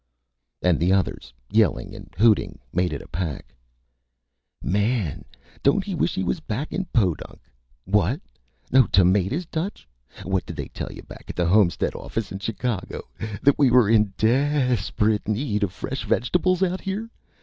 And 0.63 0.79
the 0.79 0.91
others, 0.91 1.31
yelling 1.51 1.93
and 1.93 2.11
hooting, 2.17 2.57
made 2.73 2.91
it 2.91 3.03
a 3.03 3.07
pack: 3.07 3.53
"Man 4.63 5.25
don't 5.61 5.83
he 5.83 5.93
wish 5.93 6.15
he 6.15 6.23
was 6.23 6.39
back 6.39 6.73
in 6.73 6.85
Podunk!... 6.85 7.39
What! 7.85 8.19
no 8.71 8.87
tomatas, 8.87 9.45
Dutch?... 9.45 9.87
What 10.23 10.47
did 10.47 10.55
they 10.55 10.69
tell 10.69 10.91
yuh 10.91 11.03
back 11.03 11.25
at 11.27 11.35
the 11.35 11.45
Homestead 11.45 11.93
office 11.93 12.31
in 12.31 12.39
Chicago? 12.39 13.03
that 13.43 13.59
we 13.59 13.69
were 13.69 13.87
in 13.87 14.11
de 14.17 14.29
e 14.29 14.71
esperate 14.73 15.27
need 15.27 15.61
of 15.61 15.71
fresh 15.71 16.03
vegetables 16.03 16.63
out 16.63 16.81
here? 16.81 17.11